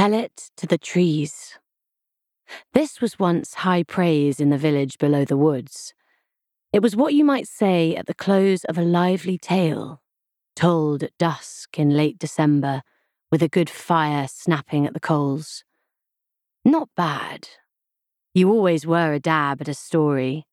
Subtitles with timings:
[0.00, 1.58] Tell it to the trees.
[2.72, 5.92] This was once high praise in the village below the woods.
[6.72, 10.00] It was what you might say at the close of a lively tale,
[10.56, 12.80] told at dusk in late December,
[13.30, 15.64] with a good fire snapping at the coals.
[16.64, 17.50] Not bad.
[18.32, 20.46] You always were a dab at a story.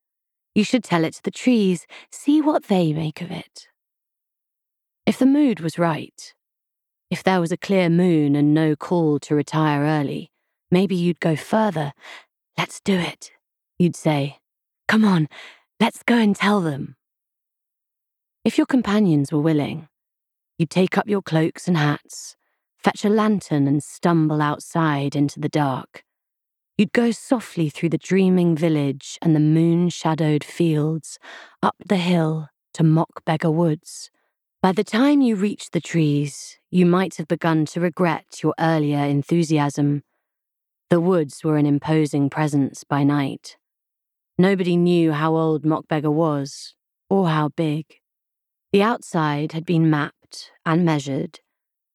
[0.54, 3.68] You should tell it to the trees, see what they make of it.
[5.06, 6.34] If the mood was right,
[7.10, 10.30] if there was a clear moon and no call to retire early,
[10.70, 11.92] maybe you'd go further.
[12.56, 13.30] Let's do it,
[13.78, 14.38] you'd say.
[14.86, 15.28] Come on,
[15.80, 16.96] let's go and tell them.
[18.44, 19.88] If your companions were willing,
[20.58, 22.36] you'd take up your cloaks and hats,
[22.76, 26.04] fetch a lantern and stumble outside into the dark.
[26.76, 31.18] You'd go softly through the dreaming village and the moon shadowed fields,
[31.62, 34.10] up the hill to Mock Beggar Woods.
[34.60, 39.04] By the time you reached the trees, you might have begun to regret your earlier
[39.04, 40.02] enthusiasm.
[40.90, 43.56] The woods were an imposing presence by night.
[44.36, 46.74] Nobody knew how old Mock Beggar was,
[47.08, 47.84] or how big.
[48.72, 51.38] The outside had been mapped and measured,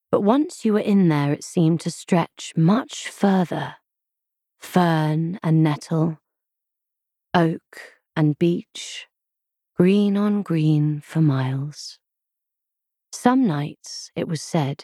[0.10, 3.76] but once you were in there, it seemed to stretch much further.
[4.58, 6.20] Fern and nettle,
[7.34, 9.08] oak and beech,
[9.76, 12.00] green on green for miles.
[13.24, 14.84] Some nights, it was said,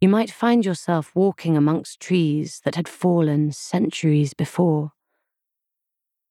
[0.00, 4.92] you might find yourself walking amongst trees that had fallen centuries before.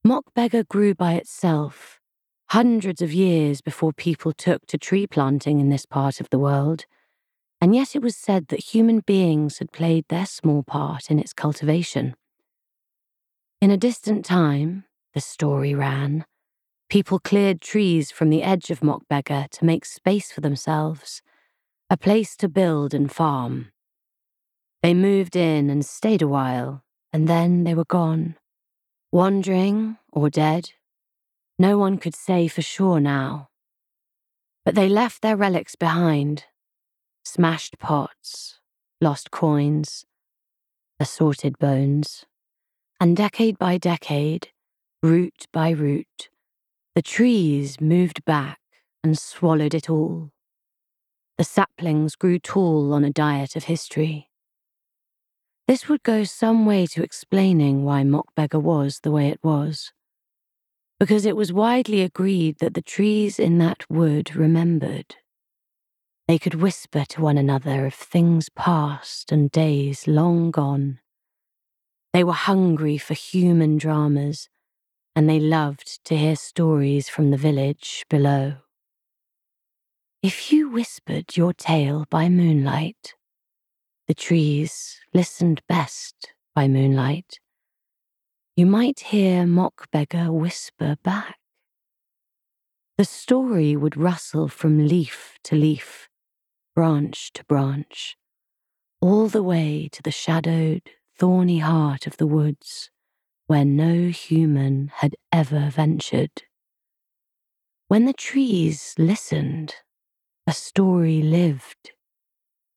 [0.04, 2.00] Mock Beggar grew by itself,
[2.50, 6.86] hundreds of years before people took to tree planting in this part of the world,
[7.62, 11.34] and yet it was said that human beings had played their small part in its
[11.34, 12.16] cultivation.
[13.62, 16.26] In a distant time, the story ran,
[16.90, 21.22] people cleared trees from the edge of Mock Beggar to make space for themselves,
[21.90, 23.72] a place to build and farm.
[24.84, 28.36] They moved in and stayed a while, and then they were gone.
[29.12, 30.72] Wandering or dead,
[31.58, 33.50] no one could say for sure now.
[34.66, 36.46] But they left their relics behind
[37.24, 38.60] smashed pots,
[39.02, 40.06] lost coins,
[41.00, 42.26] assorted bones.
[43.00, 44.50] And decade by decade,
[45.04, 46.30] root by root,
[46.96, 48.60] the trees moved back
[49.04, 50.32] and swallowed it all.
[51.38, 54.32] The saplings grew tall on a diet of history.
[55.68, 59.92] This would go some way to explaining why Mock Beggar was the way it was.
[61.00, 65.18] Because it was widely agreed that the trees in that wood remembered.
[66.28, 71.00] They could whisper to one another of things past and days long gone.
[72.14, 74.50] They were hungry for human dramas,
[75.16, 78.56] and they loved to hear stories from the village below.
[80.24, 83.14] If you whispered your tale by moonlight,
[84.08, 87.40] the trees listened best by moonlight.
[88.56, 91.38] You might hear Mock Beggar whisper back.
[92.98, 96.10] The story would rustle from leaf to leaf,
[96.74, 98.18] branch to branch,
[99.00, 102.90] all the way to the shadowed, thorny heart of the woods
[103.46, 106.44] where no human had ever ventured.
[107.88, 109.76] When the trees listened,
[110.48, 111.92] a story lived.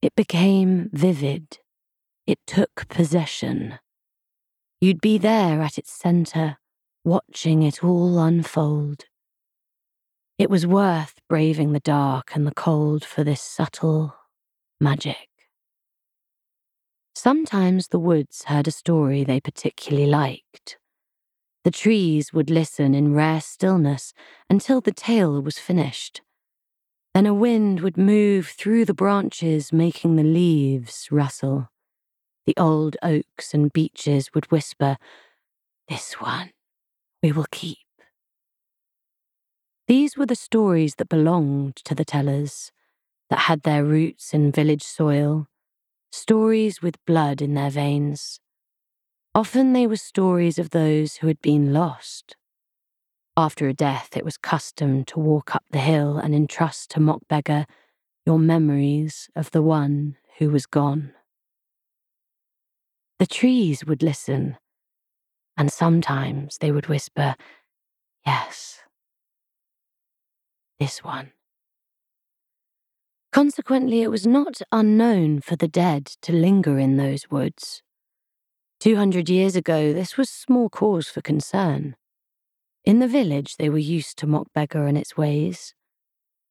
[0.03, 1.59] It became vivid.
[2.27, 3.79] It took possession.
[4.81, 6.57] You'd be there at its centre,
[7.05, 9.05] watching it all unfold.
[10.37, 14.17] It was worth braving the dark and the cold for this subtle
[14.81, 15.29] magic.
[17.15, 20.79] Sometimes the woods heard a story they particularly liked.
[21.63, 24.13] The trees would listen in rare stillness
[24.49, 26.23] until the tale was finished.
[27.15, 31.69] Then a wind would move through the branches, making the leaves rustle.
[32.47, 34.97] The old oaks and beeches would whisper,
[35.89, 36.51] This one
[37.23, 37.79] we will keep.
[39.89, 42.71] These were the stories that belonged to the tellers,
[43.29, 45.49] that had their roots in village soil,
[46.13, 48.41] stories with blood in their veins.
[49.35, 52.37] Often they were stories of those who had been lost,
[53.37, 57.23] after a death, it was custom to walk up the hill and entrust to Mock
[57.29, 57.67] Beggar
[58.27, 61.13] your memories of the one who was gone.
[63.19, 64.57] The trees would listen,
[65.57, 67.35] and sometimes they would whisper,
[68.27, 68.81] Yes,
[70.79, 71.33] this one.
[73.33, 77.83] Consequently, it was not unknown for the dead to linger in those woods.
[78.81, 81.97] Two hundred years ago, this was small cause for concern.
[82.91, 85.77] In the village, they were used to Mock Beggar and its ways.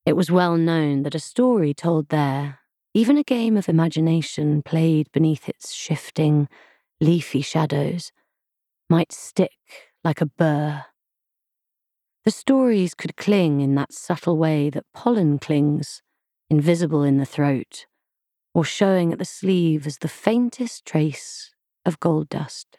[0.06, 2.60] It was well known that a story told there
[2.94, 6.48] even a game of imagination played beneath its shifting,
[7.02, 8.14] leafy shadows,
[8.90, 9.52] might stick
[10.02, 10.86] like a burr.
[12.24, 16.02] The stories could cling in that subtle way that pollen clings,
[16.50, 17.86] invisible in the throat,
[18.54, 21.52] or showing at the sleeve as the faintest trace
[21.86, 22.79] of gold dust.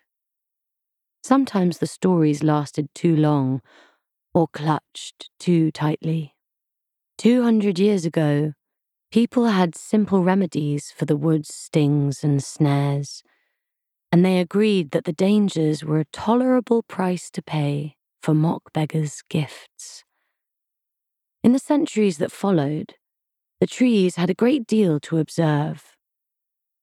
[1.22, 3.61] Sometimes the stories lasted too long
[4.32, 6.34] or clutched too tightly.
[7.19, 8.55] Two hundred years ago,
[9.12, 13.22] people had simple remedies for the wood's stings and snares,
[14.11, 19.22] and they agreed that the dangers were a tolerable price to pay for Mock Beggar's
[19.28, 20.05] gifts.
[21.43, 22.94] In the centuries that followed,
[23.61, 25.96] the trees had a great deal to observe.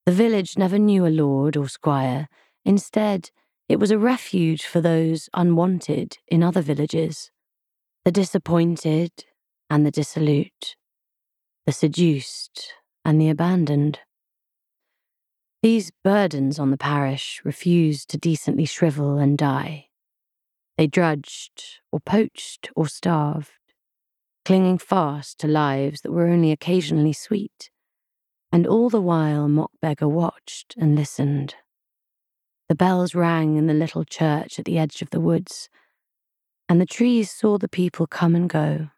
[0.06, 2.28] The village never knew a lord or squire.
[2.64, 3.32] Instead,
[3.70, 7.32] it was a refuge for those unwanted in other villages
[8.06, 9.12] the disappointed
[9.70, 10.78] and the dissolute,
[11.66, 12.74] the seduced
[13.04, 14.00] and the abandoned.
[15.62, 19.88] These burdens on the parish refused to decently shrivel and die.
[20.78, 23.52] They drudged or poached or starved,
[24.46, 27.70] clinging fast to lives that were only occasionally sweet,
[28.54, 31.56] and all the while Mock Beggar watched and listened.
[32.70, 35.70] The bells rang in the little church at the edge of the woods,
[36.68, 38.90] and the trees saw the people come and go.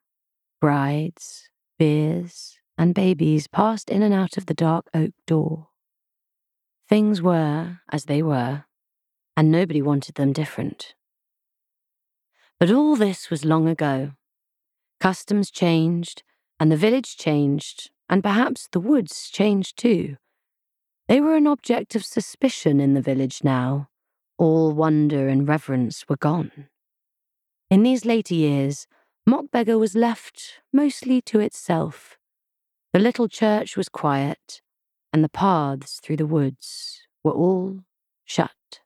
[0.59, 5.67] Brides, biers, and babies passed in and out of the dark oak door.
[6.87, 8.65] Things were as they were,
[9.37, 10.95] and nobody wanted them different.
[12.59, 14.13] But all this was long ago.
[14.99, 16.23] Customs changed,
[16.59, 20.17] and the village changed, and perhaps the woods changed too.
[21.09, 23.89] They were an object of suspicion in the village now.
[24.37, 26.69] All wonder and reverence were gone.
[27.71, 28.85] In these later years,
[29.27, 32.19] Mockbeggar was left mostly to itself.
[32.93, 34.61] The little church was quiet,
[35.11, 37.79] and the paths through the woods were all
[38.23, 38.81] shut.